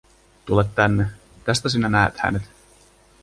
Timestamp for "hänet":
2.17-2.41